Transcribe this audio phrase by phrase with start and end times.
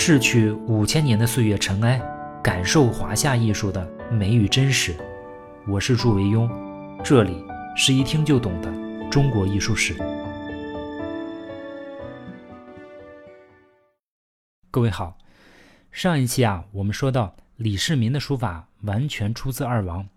[0.00, 2.00] 逝去五千年的岁月尘埃，
[2.40, 4.94] 感受华夏艺术的美与真实。
[5.66, 6.48] 我是祝维庸，
[7.02, 7.44] 这里
[7.76, 8.72] 是一听就懂的
[9.10, 9.96] 中国艺术史。
[14.70, 15.18] 各位好，
[15.90, 20.08] 上一期啊，我们说到李世民的书法完全出自二王，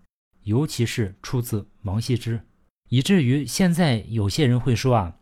[0.44, 2.40] 尤其是出自王羲之，
[2.88, 5.16] 以至于现在有些人会说啊，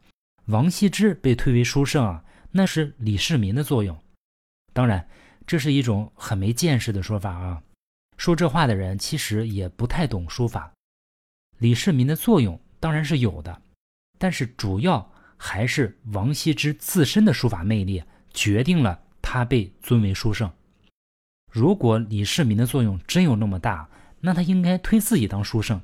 [0.48, 2.22] 王羲之被推为书圣啊，
[2.52, 3.98] 那是李世民的作用。
[4.72, 5.06] 当然，
[5.46, 7.62] 这是一种很没见识的说法啊！
[8.16, 10.72] 说这话的人其实也不太懂书法。
[11.58, 13.62] 李世民的作用当然是有的，
[14.18, 18.02] 但是主要还是王羲之自身的书法魅力
[18.32, 20.50] 决定了他被尊为书圣。
[21.50, 23.88] 如果李世民的作用真有那么大，
[24.20, 25.80] 那他应该推自己当书圣。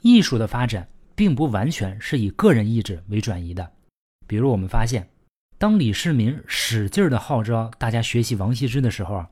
[0.00, 3.72] 艺术的发展并不完全是以个人意志为转移的，
[4.26, 5.08] 比如我们发现。
[5.62, 9.30] 当李世民使劲的号召大家学习王羲之的时候啊，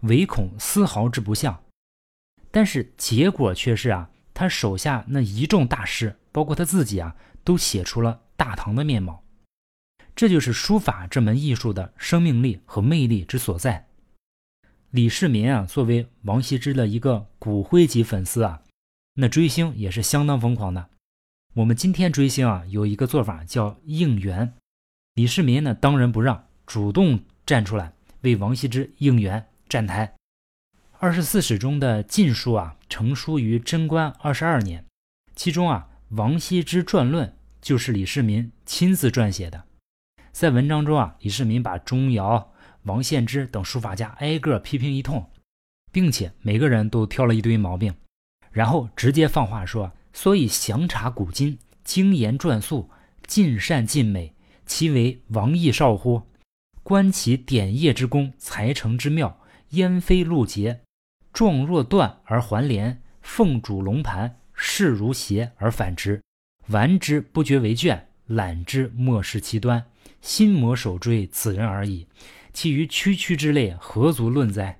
[0.00, 1.64] 唯恐丝毫之不像。
[2.50, 9.22] 但是结果却是啊，他手下那一众大师，包括他自己啊，都写出了大唐的面貌。
[10.14, 13.86] 这就是书法这门艺术的生命力和魅力之所在。
[14.92, 18.62] 李世民啊，作为王羲之的一个骨灰级粉丝啊，
[19.16, 20.88] 那追星也是相当疯狂的。
[21.52, 24.54] 我们今天追星啊，有一个做法叫应援。
[25.16, 30.14] 李世民呢，当仁不让，主动站出来为王羲之应援站台。
[30.98, 34.84] 二十四史中的晋书啊，成书于贞观二十二年，
[35.34, 37.26] 其中啊，《王羲之传论》
[37.62, 39.64] 就是李世民亲自撰写的。
[40.32, 42.48] 在文章中啊，李世民把钟繇、
[42.82, 45.30] 王献之等书法家挨个批评一通，
[45.90, 47.94] 并且每个人都挑了一堆毛病，
[48.50, 52.90] 然后直接放话说：“所以详查古今，精研篆素，
[53.26, 54.30] 尽善尽美。”
[54.66, 56.22] 其为王逸少乎？
[56.82, 60.80] 观其点业之功，才成之妙，烟飞露结，
[61.32, 66.22] 状若断而环连，凤主龙盘，势如斜而反直，
[66.68, 69.84] 玩之不觉为倦，览之莫视其端，
[70.20, 72.06] 心魔手追此人而已。
[72.52, 74.78] 其余区区之类，何足论哉？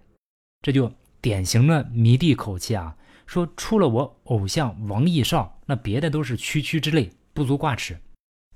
[0.63, 2.97] 这就典型的迷弟口气啊！
[3.27, 7.99] 说除了我偶像王逸少，那别的都是区区之类，不足挂齿。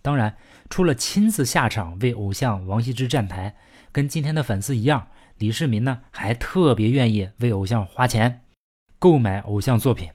[0.02, 0.34] 当然，
[0.70, 3.54] 除了亲自下场为偶像王羲之站台，
[3.92, 8.44] 跟今天的粉丝一样，李世民呢还特别愿意为偶像花钱
[8.98, 10.10] 购买偶像作品。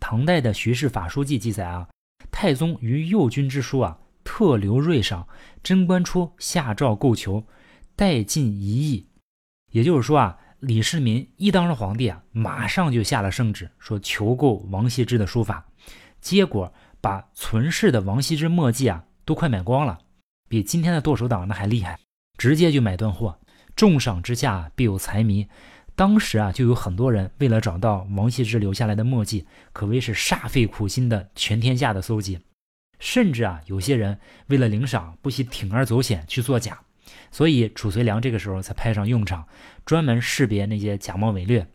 [0.00, 1.88] 唐代的《徐氏法书记》记载啊，
[2.32, 5.28] 太宗于右军之书啊，特留瑞赏，
[5.62, 7.46] 贞观初下诏购求，
[7.94, 9.08] 待进一亿。
[9.70, 15.64] 也就是说啊，李世民一当上皇帝啊，马上就下了圣旨，说求购王羲之的书法，
[16.20, 16.74] 结果。
[17.04, 19.98] 把存世的王羲之墨迹啊都快买光了，
[20.48, 21.98] 比今天的剁手党那还厉害，
[22.38, 23.38] 直接就买断货。
[23.76, 25.46] 重赏之下必有财迷，
[25.94, 32.38] 当时啊就有很多人为了找到王羲之留下来的墨迹，可谓是煞费苦心的全天下的搜集，
[32.98, 36.80] 甚至啊有些人为了领赏不惜铤而走险去作假，
[37.30, 39.46] 所以褚遂良这个时候才派上用场，
[39.84, 41.66] 专门识别那些假冒伪劣。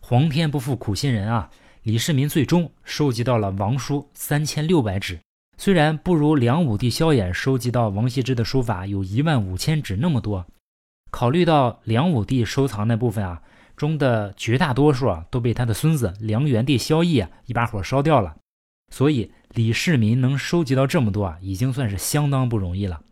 [0.00, 1.50] 皇天不负苦心人啊！
[1.84, 5.18] 李世民最终收集到了王书三千六百纸，
[5.58, 10.46] 虽然不如梁武帝萧衍收集到王羲之的书法有一万五千纸那么多。
[11.10, 13.42] 考虑到梁武帝收藏那部分啊
[13.76, 18.36] 中的绝大多数啊都被他的孙子梁元帝萧绎啊一把火烧掉了，
[18.92, 23.02] 所以李世民能收集到这么多啊，已经算是相当不容易了。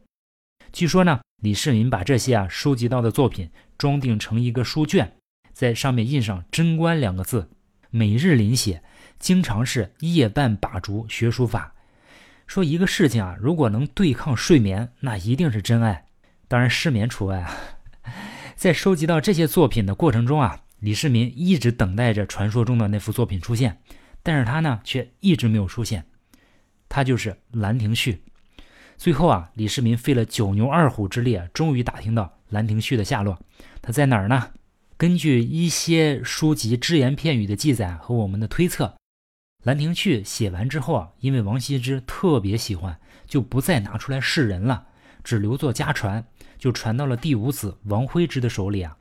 [0.72, 5.16] 据说呢，李世民把这些啊收集到的作品装订成一个书卷，
[5.52, 7.50] 在上面印上“贞观”两个字。
[7.90, 8.82] 每日临写，
[9.18, 11.74] 经常是夜半把竹学书法。
[12.46, 16.06] 说一个事情啊，如果能对抗睡眠，那一定是真爱。
[16.48, 17.56] 当然，失眠除外啊。
[18.56, 23.80] 在收集到这些作品的过程中啊，李世民一直等待着传说中的那幅作品出现，
[24.22, 26.04] 但是他呢，却一直没有出现。
[26.88, 28.12] 他就是《兰亭序》。
[28.96, 33.38] 最后啊，李世民费了九牛二虎之力，终于打听到《兰亭序》的下落。
[33.80, 34.50] 他在哪儿呢？
[35.00, 38.84] 根据一些书籍只言片语的记载和我们的推测，
[39.62, 44.88] 《兰亭序》写完之后啊，因为王羲之特别喜欢，就不再拿出来示人了，
[45.24, 46.22] 只留作家传，
[46.58, 48.94] 就传到了第五子王徽之的手里啊。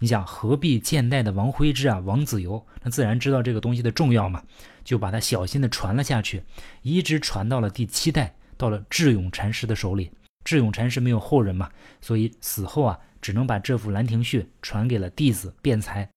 [0.00, 4.44] 你想，何必见代的王徽之啊，王子猷，那自然知道这个东西的重要嘛，
[4.84, 6.44] 就把它小心的传了下去，
[6.82, 10.12] 一直传到了第七代，到了智勇禅师的手里。
[10.44, 11.70] 智勇禅师没有后人嘛，
[12.00, 12.98] 所以死后啊。
[13.22, 16.08] 只能把这幅《兰亭序》传给了弟子辩才。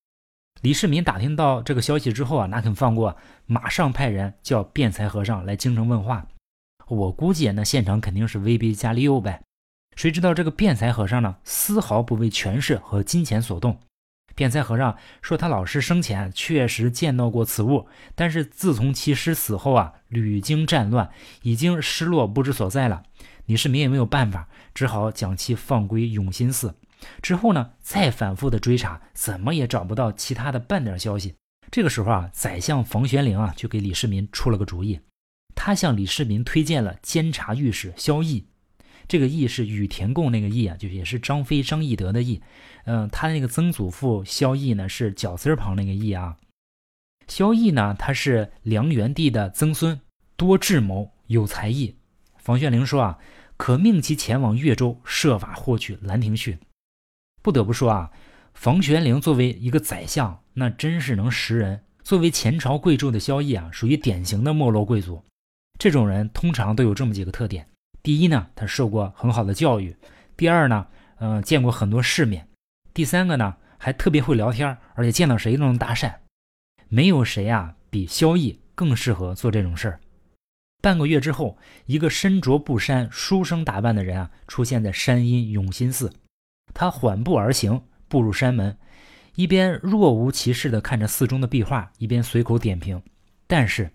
[0.62, 3.14] 李世民打听到这个消息之后啊，哪肯放过？
[3.46, 6.26] 马上派人叫辩才和尚来京城问话。
[6.88, 9.42] 我估计那现场肯定是威逼加利诱呗。
[9.98, 13.78] 谁知道这个辩才和尚呢，丝毫不为权势和金钱所动。
[14.34, 17.86] 辩才和尚说，他老师生前确实见到过此物，
[18.16, 21.12] 但是自从其师死后啊，屡经战乱，
[21.42, 23.04] 已经失落不知所在了。
[23.46, 26.76] 李世民也没有办法，只好将其放归永兴寺。
[27.22, 31.36] 之后呢，再反复的追查，怎么也找不到其他的半点消息。
[31.70, 35.00] 这个时候啊，宰相房玄龄啊，就给李世民出了个主意，
[35.56, 38.44] 他向李世民推荐了监察御史萧绎。
[39.06, 42.42] 这个义是羽田贡那个义啊，就也是张飞张翼德的义。
[42.86, 46.38] 嗯，他那个曾祖父萧绎呢是绞丝旁那个义啊。
[47.28, 50.00] 萧绎呢，他是梁元帝的曾孙，
[50.38, 51.98] 多智谋，有才艺。
[52.44, 53.20] 房玄龄说啊，
[53.56, 56.56] 可命其前往越州，设法获取《兰亭序》。
[57.42, 58.12] 不得不说啊，
[58.54, 61.86] 房玄龄作为一个宰相，那真是能识人。
[62.04, 65.24] 作为前朝贵胄的萧绎啊，属于典型的没落贵族。
[65.80, 67.66] 这种人通常都有这么几个特点。
[68.02, 69.94] 第一呢，他受过很好的教育；
[70.36, 70.86] 第二呢，
[71.20, 72.42] 嗯，见过很多世面；
[72.94, 76.14] 第三个呢，还特别会聊天，而且见到谁都能搭讪。
[76.90, 80.00] 没有谁啊比萧绎更适合做这种事儿。
[80.84, 86.12] 半个月之后，一个身着布衫、书生打扮的人啊，出现在山阴永新寺。
[86.74, 88.78] 他缓步而行，步入山门，
[89.36, 93.02] 一边若无其事地看着寺中的壁画，一边随口点评。
[93.48, 93.92] 但是，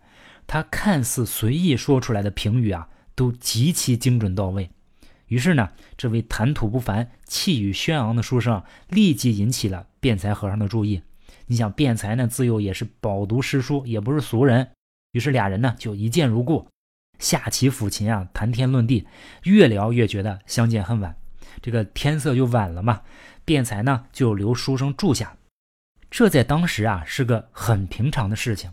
[0.46, 2.88] 他看似随意说出来的评语啊。
[3.14, 4.70] 都极其精准到位，
[5.26, 11.02] 于是呢，这位谈吐不凡、气宇轩昂的书生立即引起了辩才和尚的注意。
[11.46, 14.70] 你想，辩才呢自幼也是饱读诗书，也不是俗人，
[15.11, 16.69] 于是俩人呢就一见如故，
[17.19, 19.06] 下棋抚琴啊，谈天论地，
[19.43, 21.17] 越聊越觉得相见恨晚。
[21.61, 23.03] 这个天色就晚了嘛，
[23.44, 25.37] 辩才呢就留书生住下，
[26.11, 28.73] 这在当时啊是个很平常的事情。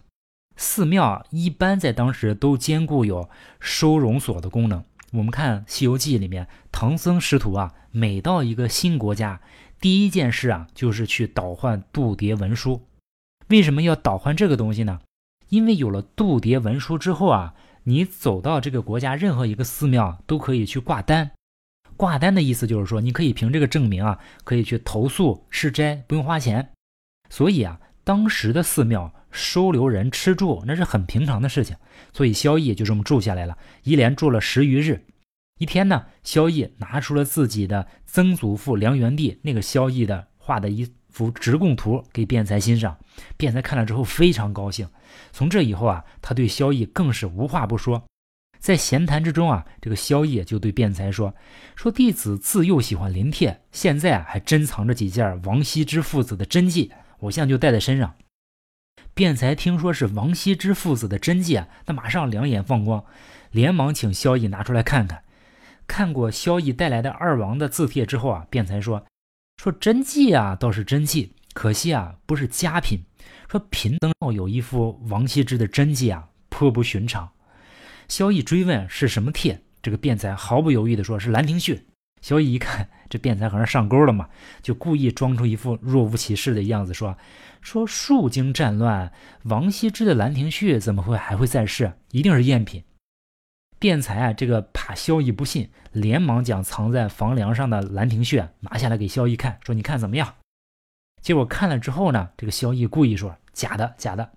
[0.56, 4.84] 寺庙一般在当时都兼顾有收容所的功能。
[5.12, 9.42] 我们看《西游记》里面，唐僧师徒啊，每到一个新国家，
[9.80, 12.86] 第一件事啊，就是去倒换度牒文书。
[13.48, 15.02] 为什么要倒换这个东西呢？
[15.50, 17.54] 因为有了度牒文书之后啊，
[17.86, 21.32] 你走到这个国家任何一个寺庙都可以去挂单。
[21.96, 26.74] 挂单的意思就是说，你可以凭这个证明啊，可以去投宿施斋，不用花钱。
[27.30, 29.14] 所以啊，当时的寺庙。
[29.38, 31.76] 收留人吃住那是很平常的事情，
[32.14, 35.06] 所以萧绎就这么住下来了，一连住了十余日。
[35.60, 42.98] 一天呢，萧绎拿出了自己的曾祖父梁元帝那个萧绎的画的一幅直贡图给辩才欣赏，
[43.38, 44.86] 辩才看了之后非常高兴。
[45.32, 48.04] 从这以后啊，他对萧绎更是无话不说。
[48.60, 51.34] 在闲谈之中啊，这个萧绎就对辩才说
[51.78, 58.14] ：“说弟子自幼喜欢临帖，现在啊还珍藏着几件王羲之父子的真迹，我现在就带在身上。”
[59.16, 63.06] 辩才听说是王羲之父子的真迹啊，那马上两眼放光，
[63.52, 65.24] 连忙请萧绎拿出来看看。
[65.88, 69.06] 看过萧绎带来的二王的字帖之后啊，辩才说
[69.58, 73.00] ：“说真迹啊，倒是真迹，可惜啊，不是佳品。
[73.50, 77.30] 说贫僧有一幅王羲之的真迹啊，颇不寻常。”
[78.08, 81.76] 萧绎追问是什么帖，这个辩才毫不犹豫地说是《兰亭序》。
[82.22, 84.30] 萧绎一看这辩才和尚上钩了嘛，
[84.62, 87.18] 就故意装出一副若无其事的样子，说
[87.62, 89.12] ：“说数经战乱，
[89.44, 91.94] 王羲之的《兰亭序》怎么会还会在世？
[92.12, 92.84] 一定是赝品。”
[93.86, 100.34] 辩才啊，这个怕萧绎不信，连忙将藏在房梁上的《兰亭序》拿下来给萧绎看，说：“你看怎么样？”
[101.22, 104.28] 结果看了之后呢，这个萧绎故意说：“假的，假的。”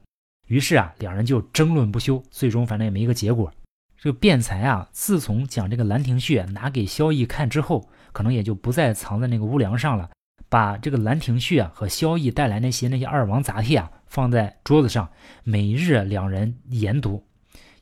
[0.49, 3.51] 于是啊，两人就争论不休，最终反正也没一个结果。
[3.97, 10.11] 这个辩才啊，自从将这个《兰亭序》拿给萧绎看之后，可能也就不再藏在那个屋梁上了，
[10.51, 15.09] 把这个《兰亭序》啊和萧绎带来那些那些二王杂帖啊放在桌子上，
[15.43, 17.25] 每日两人研读。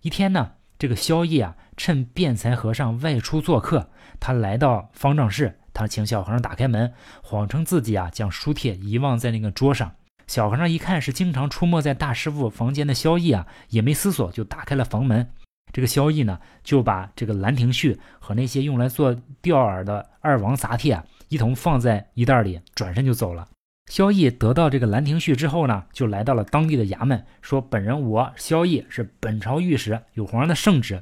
[0.03, 3.89] 一天呢，这个萧逸啊趁辩才和尚外出做客，
[4.21, 6.93] 他来到方丈室，他请小和尚打开门，
[7.23, 9.91] 谎称自己啊将书帖遗忘在那个桌上。
[10.27, 15.29] 小和尚一看是经常出没在大师傅房间的萧逸啊，也没思索就打开了房门。
[15.73, 23.47] 这个萧逸呢，就把这个《兰亭序》和那些用来做吊饵的二王杂帖啊，一同放在衣袋里，转身就走了。
[23.87, 31.01] 萧绎得到这个《兰亭序》之后呢，就来到了当地的衙门，说：“本人我萧绎是本朝御史，有皇上的圣旨，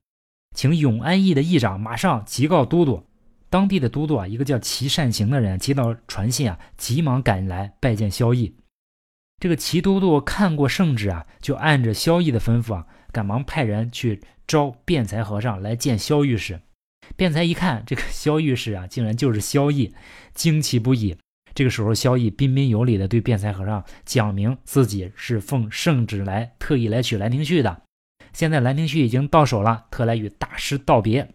[0.55, 3.05] 请永安驿的驿长马上急告都督。”
[3.51, 8.53] 当地的都督啊，一个叫齐善行的人接到传信啊，急忙赶来拜见萧绎。
[9.41, 14.21] 这个齐都督看过圣旨啊，就按着萧绎的吩咐啊，赶忙派人去。
[14.47, 16.61] 招辩才和尚来见萧御史，
[17.17, 19.91] 辩才一看这个萧御史啊，竟然就是萧绎，
[20.35, 21.17] 惊奇不已。
[21.55, 27.83] 这个时候，萧绎彬彬有礼地对辩才和尚讲明自己是奉圣旨来，特意来取《兰亭序》的。
[28.33, 31.31] 现在《兰亭序》已经到手了，特来与大师道别。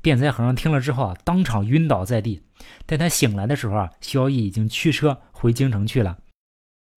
[0.00, 2.42] 辩才和尚听了之后啊，当场晕倒在地。
[2.86, 6.16] 待他醒来的时候啊，萧绎已经驱车回京城去了。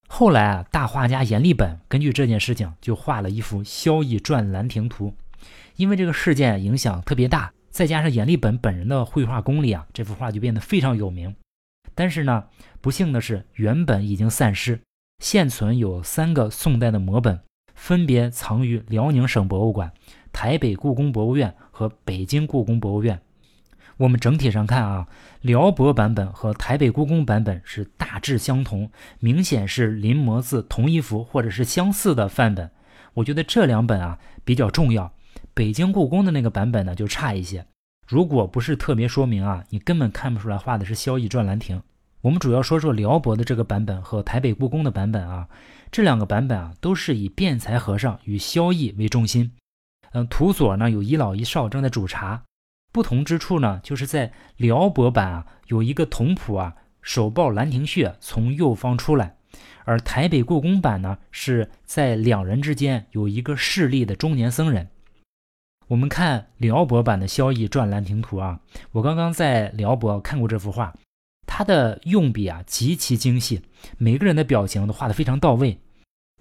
[0.08, 5.08] 后来啊，大画家阎立本根据这件事情就画了一幅《萧绎传兰亭图》。
[5.77, 11.36] 因为这个事件影响特别大，再加上阎立本本人的绘画功力啊，这幅画就变得非常有名。
[11.98, 12.44] 但是呢，
[12.80, 14.80] 不幸的是，原本已经散失，
[15.18, 17.39] 现存有三个宋代的摹本，
[17.74, 19.92] 分别藏于辽宁省博物馆。
[20.32, 23.20] 台北故宫博物院和北京故宫博物院，
[23.98, 25.08] 我们整体上看啊，
[25.42, 32.70] 辽博版本和台北故宫版本是大致相同，明显是临摹自同一幅或者是相似的范本。
[33.16, 35.12] 我觉得这两本啊比较重要，
[35.56, 37.66] 北京故宫的那个版本呢就差一些。
[38.08, 41.84] 如果不是特别说明啊，你根本看不出来画的是萧绎传兰亭。
[42.22, 45.50] 我们主要说说辽博的这个版本和台北故宫的版本啊，
[45.92, 49.52] 这两个版本啊都是以辩才和尚与萧绎为中心。
[50.14, 52.42] 嗯，图左呢有一老一少正在煮茶，
[52.94, 59.36] 不同之处呢，就是在辽博版啊有一个童仆啊手抱兰亭穴从右方出来，
[59.84, 64.88] 而台北故宫版呢是在两人之间有一个势力的中年僧人。
[65.88, 68.60] 我们看辽博版的《萧绎传兰亭图》啊，
[68.91, 70.94] 我刚刚在辽博看过这幅画，
[71.46, 73.62] 它的用笔啊极其精细，
[73.98, 75.79] 每个人的表情都画得非常到位。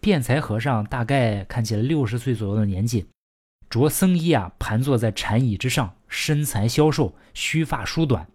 [0.00, 3.06] 辩才和尚大概看起来六十岁左右的年纪。
[3.70, 8.26] 着僧衣啊，盘坐在禅椅之上，身材消瘦，须发梳短，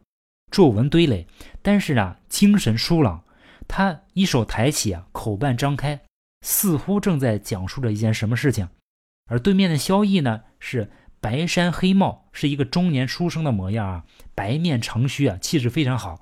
[0.50, 1.28] 皱纹堆垒，
[1.62, 3.24] 但是啊，精神疏朗。
[3.68, 6.02] 他一手抬起啊，口半张开，
[6.42, 8.70] 似乎正在讲述着一件什么事情。
[9.30, 10.92] 而对面的萧绎呢，是
[11.22, 16.20] 白衫黑帽，是一个中年书生的模样啊，白面长须啊，气质非常好，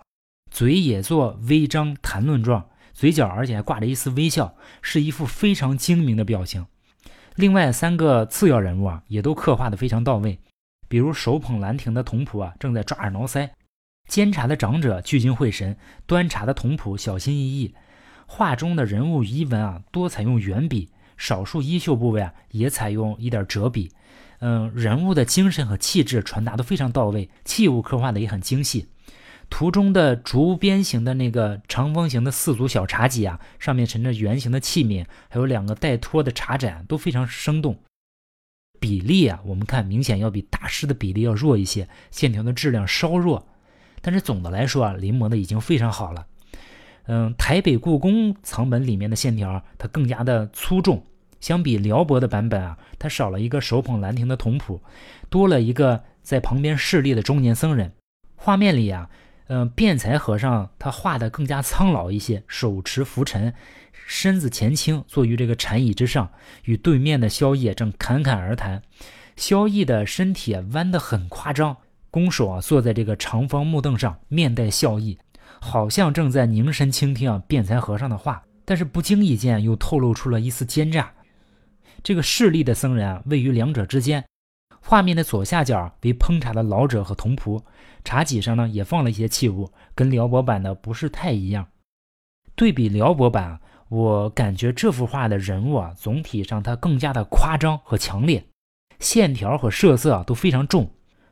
[0.52, 6.66] 嘴也做微张谈论状，嘴角而且还挂着一丝微笑，是一副非常精明的表情。
[7.36, 10.38] 另外三个次要人物啊，也都刻画的非常到位。
[10.90, 13.52] 比如手捧兰亭的童仆啊，正在抓耳挠腮；
[14.10, 17.74] 监察的长者聚精会神，端茶的童仆小心翼翼。
[18.26, 23.90] 画中的人物衣纹啊，多采用圆笔，少数衣袖部位啊，也采用一点折笔。
[24.40, 28.88] 嗯，人物的精神和气质传达都非常到位，器物刻画的也很精细。
[29.50, 37.78] 图中的竹编形的那个长方形的四足小茶几啊，上面盛着圆形的器皿，还有两个带托的茶盏，都非常生动。
[38.80, 43.48] 比例啊，我们看明显要比大师的比例要弱一些，线条的质量稍弱。
[44.02, 46.28] 但是总的来说啊，临摹的已经非常好了。
[47.08, 51.04] 嗯，台北故宫藏本里面的线条它更加的粗重，
[51.40, 54.80] 相比辽博的版本啊，它少了一个手捧兰亭的童仆，
[55.30, 57.94] 多了一个在旁边侍立的中年僧人。
[58.36, 59.10] 画面里啊。
[59.52, 63.52] 嗯，辩才和尚他画的更加苍老一些，手持拂尘，
[64.06, 66.30] 身子前倾，坐于这个禅椅之上，
[66.66, 68.84] 与对面的萧绎正侃侃而谈。
[69.36, 71.78] 萧绎的身体弯得很夸张，
[72.12, 75.18] 弓手啊坐在这个长方木凳上，面带笑意，
[75.60, 81.12] 好像正在凝神倾听啊辩才和尚的话，但是不经意间又透露出了一丝奸诈。
[82.04, 84.24] 这个势利的僧人啊，位于两者之间。
[84.82, 87.62] 画面的左下角为烹茶的老者和童仆，
[88.04, 91.68] 茶几上呢也放了一些器物，跟辽博版的不是太一样。
[92.56, 98.44] 对比辽博版，我感觉这幅画的人物啊，总体上它更加的夸张和强烈，
[99.00, 100.90] 线条和设色啊都非常重，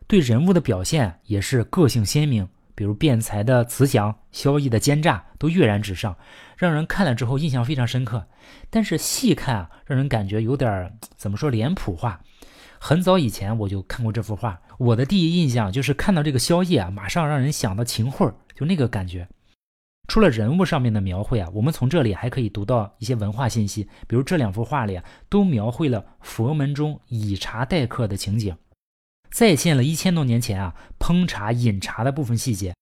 [0.07, 2.47] 对人物的表现也是个性鲜明。
[2.77, 6.15] 比如辩才的慈祥，萧绎的奸诈，都跃然纸上，
[6.55, 8.27] 让人看了之后印象非常深刻。
[8.69, 12.21] 但是细看啊，让人感觉有点怎么说脸谱化。
[12.77, 19.27] 很早以前我就看过这幅画，我的第一印象就是看到这个萧绎啊，马上让人想到秦桧，就那个感觉。
[20.07, 28.55] 除了人物上面的描绘啊，我们从这里还可以读到一些文化信息，比如这两幅画里啊，都描绘了佛门中以茶待客的情景，
[29.29, 32.73] 再现了一千多年前啊烹茶饮茶的部分细节。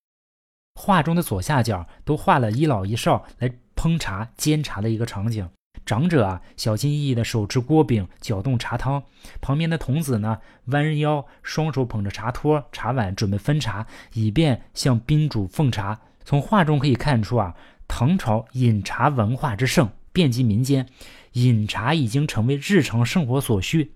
[0.79, 5.49] 画中的左下角都画了一老一少来烹茶煎茶的一个场景。
[5.85, 9.03] 长者啊，小心翼翼地手持锅柄搅动茶汤；
[9.39, 16.01] 旁边的童子呢，弯腰双手捧着茶托、茶碗，准备分茶，以便向宾主奉茶。
[16.23, 17.55] 从画中可以看出啊，
[17.87, 20.87] 唐朝饮茶文化之盛，遍及民间，
[21.33, 23.94] 饮茶已经成为日常生活所需。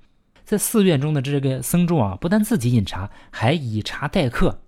[0.49, 4.63] 在寺院中的这个僧众啊，不但自己饮茶，还以茶待客。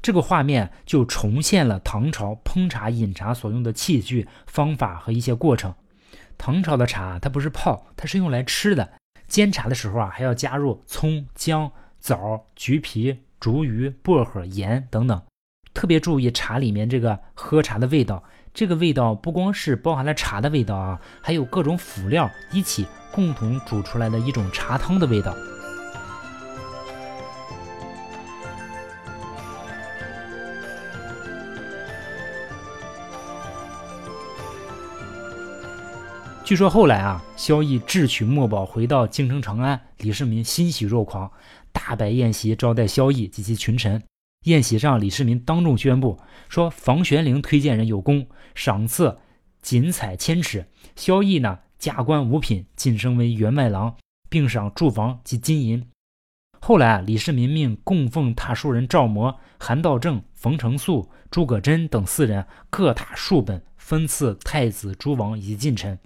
[0.00, 5.74] 这个画面就重现了唐朝烹茶饮茶所用的器具、方法和一些过程。
[6.38, 8.88] 唐朝的茶，它不是泡，它是用来吃的。
[9.28, 15.22] 煎茶的时候啊，还要加入葱、姜、枣、橘皮、竹鱼、薄荷、盐等等。
[15.74, 18.24] 特别注意茶里面这个喝茶的味道，
[18.54, 25.34] 这个味道不光是包含了茶的味道啊，还有各种辅料一起共同煮出来的一种茶汤的味道。
[36.44, 41.28] 据说后来啊萧绎智取墨宝回到京城长安李世民欣喜若狂
[41.72, 44.00] 大摆宴席招待萧绎及其群臣
[44.44, 46.20] 宴席上李世民当众宣布
[46.50, 49.16] 说房玄龄推荐人有功赏赐
[49.62, 50.66] 锦彩千尺。
[50.94, 53.96] 萧绎呢加官五品，晋升为员外郎，
[54.28, 55.88] 并赏住房及金银。”
[56.60, 65.98] 后来啊，李世民命供奉塔书人赵模、韩道正、冯承素、诸葛真等四人各塔数本，分赐太子、诸王以及近臣。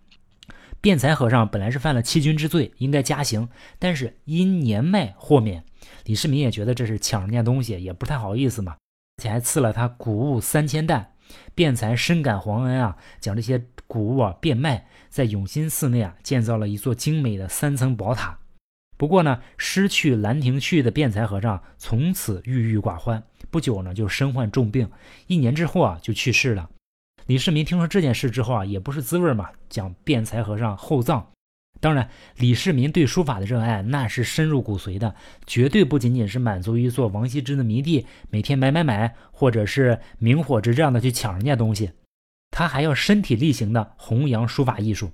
[0.83, 3.49] 辩才和尚本来是犯了欺君之罪，应该加刑，
[3.79, 5.65] 但是因年迈豁免。
[6.05, 11.13] 李世民也觉得这是抢人家东西，也不太好意思嘛，而且还赐了他谷物三千担。
[11.55, 18.39] 辩才深感皇恩啊，将这些谷物啊变卖，在永兴寺内啊建造了一座精美的三层宝塔。
[18.97, 23.21] 不过呢，失去兰亭序的辩才和尚从此郁郁寡欢，
[23.51, 24.89] 不久呢就身患重病，
[25.27, 26.71] 一年之后啊就去世了。
[27.27, 31.27] 李世民听说这件事之后啊，也不是滋味嘛，将辩才和尚厚葬。
[31.81, 35.15] 当然，李世民对书法的热爱那是深入骨髓的，
[35.47, 41.91] 绝对不仅仅是满足于做王羲之的迷弟，每天买买买，或者是明火执仗的去抢人家东西，
[42.51, 45.11] 他还要身体力行的弘扬书法艺术。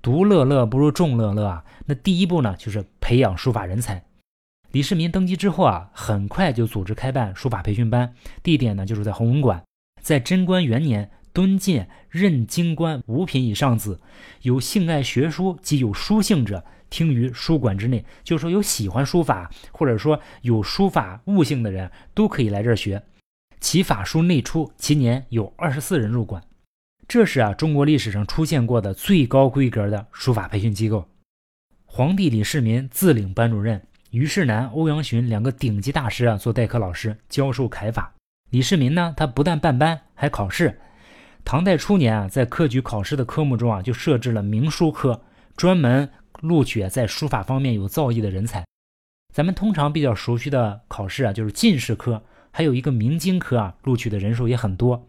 [0.00, 1.64] 独乐乐不如众乐乐啊！
[1.86, 4.04] 那第一步呢，就是培养书法人才。
[4.70, 9.64] 李世民登基之后啊，很快就组织开办书法培训班，地点呢就是在弘文馆，
[10.02, 11.10] 在贞观元年。
[11.30, 14.00] 敦进任京官五品以上子，
[14.42, 18.04] 有性爱学书及有书性者，听于书馆之内。
[18.24, 23.04] 就是说，有喜欢书法或者说有书法悟性的人，都可以来这儿学。
[23.60, 26.42] 其法书内出，其年有二十四人入馆。
[27.08, 31.08] 这是啊，中国历史上出现过的最高规格的书法培训机构。
[31.86, 38.12] 皇帝李世民自领班主任，于世南、欧阳询两个顶级大师啊做代课老师，教授楷法。
[38.50, 40.78] 李世民呢，他不但办班，还考试。
[41.46, 45.22] 唐代初年啊，在科举考试的科目中啊，就设置了明书科，
[45.56, 46.10] 专门
[46.42, 48.62] 录取在书法方面有造诣的人才。
[49.34, 55.08] 咱们通常比较熟悉的考试啊，就是进士科，还有一个明经科啊，录取的人数也很多。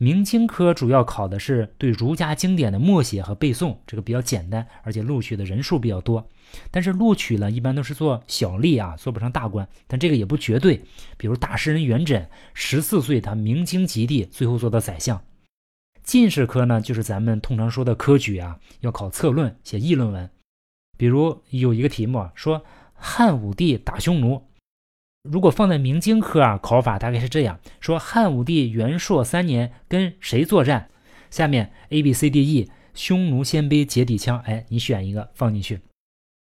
[0.00, 6.24] 明清科主要考的是对儒家经典的默写和背诵，这个比较简单，而且录取的人数比较多。
[6.70, 9.68] 但是录取了一般都是做小吏啊，做不上大官。
[9.88, 10.80] 但这个也不绝对，
[11.16, 15.20] 比如大诗人元稹，十四岁他明经及第，最后做到宰相。
[16.04, 20.30] 进士科呢，就是咱们通常说的科举啊，要考策论、写议论文。
[20.96, 24.47] 比如有一个题目啊，说汉武帝打匈奴。
[25.30, 30.88] 如果放在明经科啊，考法大概是这样：说汉武帝元朔三年跟谁作战？
[31.30, 35.80] 下面 A B C D E，匈奴鲜卑结底枪，哎，你选一个放进去。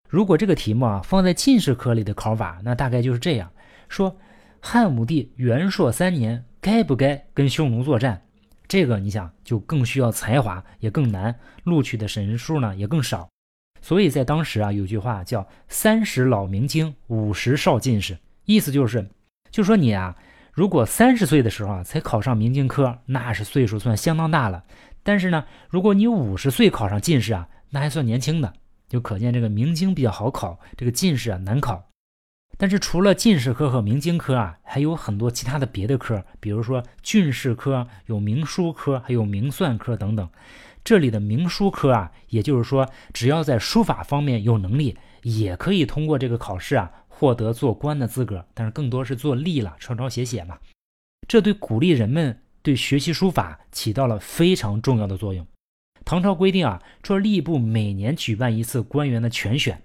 [0.09, 3.51] 如果这个题目啊放在进士科里的考法，那大概就是这样：
[3.89, 4.17] 说
[4.61, 8.21] 汉武帝元朔三年该不该跟匈奴作战？
[8.67, 13.29] 这个你想就更需要才华，也更难，录取的人数呢也更少。
[13.81, 19.09] 所以在当时啊，有句话叫“三十老明经，五十少进士”，意思就是，
[19.51, 20.17] 就说你啊，
[20.53, 24.65] 如果三十岁的时候啊才考上明经科，那是岁数算相当大了。
[25.03, 28.53] 但是呢，如果你五十岁考上进士啊，那还算年轻的，
[28.89, 31.89] 就可见这个明经比较好考，这个进士啊难考。
[32.59, 40.29] 但是除了进士科和明经科啊，还有很多其他的别的科，比如说进士科有明书科，还有明算科等等。
[40.85, 48.45] 这里的明书科啊，也就是说，只要在书法方面有能力，也可以通过这个考试啊，获得做官的资格。
[48.55, 50.59] 但是更多是做吏了，抄抄写写嘛。
[51.29, 55.47] 这对鼓励人们对学习书法起到了非常重要的作用。
[56.05, 59.83] 唐朝规定啊，说吏部每年举办一次官员的全选。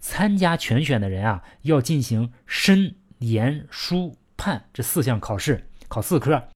[0.00, 6.48] 参加全选的人啊，要进行申、言、书、判这四项考试，考四科。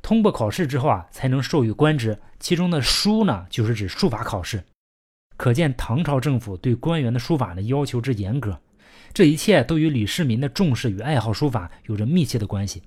[0.00, 2.20] 通过考试之后啊，才能授予官职。
[2.38, 4.62] 其中的书呢，就是指书法考试。
[5.36, 8.60] 可见唐朝政府对官员的书法呢要求之严格。
[9.16, 12.82] 这一切都与李世民的重视与爱好书法有着密切的关系。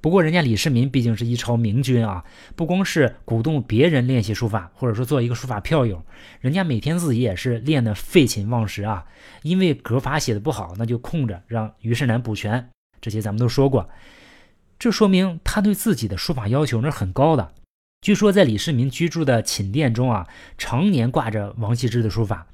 [0.00, 6.00] 不过，人家李世民毕竟是一朝明君啊，不光是鼓动别人练习书法，或者说做一个书法票友，
[6.38, 9.04] 人家每天自己也是练得废寝忘食啊。
[9.42, 12.70] 因为格法写的不好，那就空着让于世南补全。
[13.00, 13.90] 这些咱们都说过，
[14.78, 17.52] 这说明他对自己的书法要求那是很高的。
[18.02, 22.46] 据说在李世民居住的寝殿中啊，常年挂着王羲之的书法，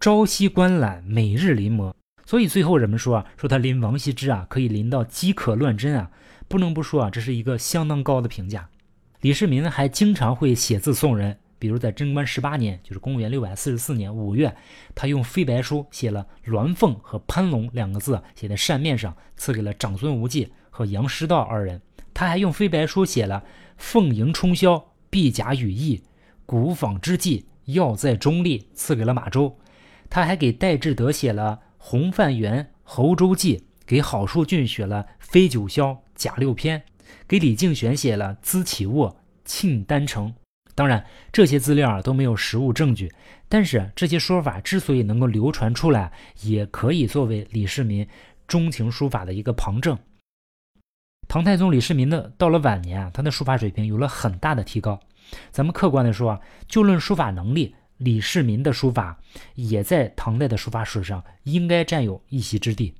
[0.00, 1.94] 朝夕观览，每日临摹。
[2.24, 6.10] 所以最后人们说啊，说他临王羲之啊，可以临到饥渴乱真啊。
[6.48, 8.68] 不能不说啊，这是一个相当高的评价。
[9.20, 14.54] 李世民还经常会写字送人，比如在贞观十八年，就是公元六百四十四年五月，
[14.94, 21.80] 他用飞白书写了“鸾凤”和“攀龙”两个字，写在扇面上，赐给了长孙无忌和杨师道二人。
[22.12, 23.44] 他还用飞白书写了
[23.78, 26.02] “凤迎冲霄，碧甲羽翼，
[26.44, 29.56] 古仿之际，要在中立，赐给了马周。
[30.10, 35.78] 他还给戴志德写了《洪范元侯周记》，给郝树俊写了《飞九霄》
[36.14, 36.78] 《甲六篇》，
[37.26, 39.10] 给李敬玄写了《资起卧》
[39.44, 40.28] 《庆丹城》。
[40.76, 43.12] 当然，这些资料啊都没有实物证据，
[43.48, 48.06] 但是这些说法之所以能够流传出来，也可以作为李世民
[48.46, 49.98] 钟情书法的一个旁证。
[51.26, 55.00] 唐太宗李世民的到了晚年啊，他的书法水平有了很大的提高。
[55.50, 57.74] 咱们客观的说啊，就论书法能力。
[58.02, 59.18] 李世民的书法
[59.54, 62.94] 也在唐代的书法史上应该占有一席之地。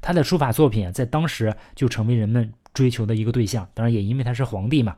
[0.00, 3.68] 他的书法作品在当时就成为人们追求的一个对象。
[3.72, 4.96] 当然，也因为他是皇帝嘛。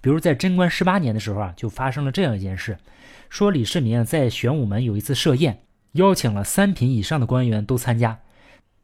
[0.00, 2.78] 比如在贞观十八年的时候啊，就发生了这样一件事：
[3.28, 8.20] 说李世民在玄武门有一次设宴，邀请了三品以上的官员都参加。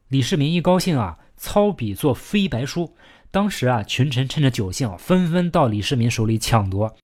[0.09, 2.93] 李世民一高兴啊，操笔作飞白书。
[3.31, 6.95] 当时啊，群臣趁着酒兴，纷纷到李世民手里抢夺。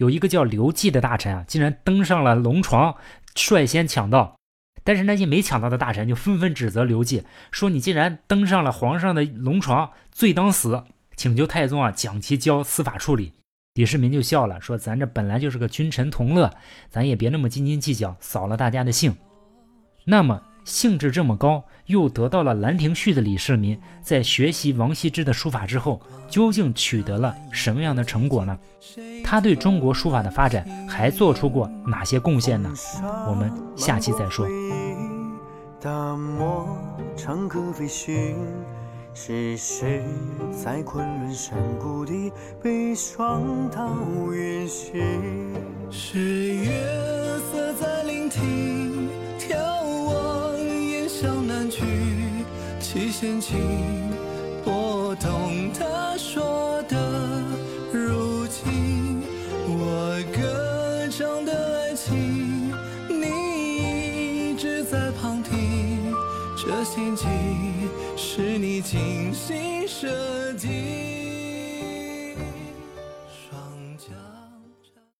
[0.00, 2.96] 有一个叫刘季的大臣啊，竟然登上了龙床，
[3.34, 4.34] 率先抢到。
[4.82, 10.84] 但是那些没抢到的大臣就纷纷指责刘季，说：“你竟然登上了皇上的龙床，罪当死，
[11.16, 13.34] 请求太宗啊将其交司法处理。”
[13.76, 16.50] 李世民就笑了，说：“咱这本来就是个君臣同乐，
[16.88, 19.14] 咱也别那么斤斤计较，扫了大家的兴。”
[20.06, 20.40] 那么。
[20.70, 28.56] 兴致这么高，又得到了《兰亭序》的李世民，在学习王羲之的书法之后，究竟取得了什么样的成果呢？
[29.24, 32.72] 他对中国书法的发展还做出过哪些贡献呢？
[33.26, 34.46] 我们下期再说。
[39.12, 40.04] 是谁
[40.52, 42.30] 在昆仑山谷底
[42.62, 43.90] 悲霜到
[44.32, 45.02] 远行？
[45.90, 46.70] 是月
[47.50, 48.89] 色在聆听。
[53.20, 53.60] 七弦琴，
[54.64, 56.96] 拨动他说的。
[57.92, 59.20] 如今
[59.68, 61.52] 我歌唱的
[61.82, 62.72] 爱情，
[63.10, 66.14] 你一直在旁听。
[66.56, 67.28] 这心情
[68.16, 71.09] 是你精心设计。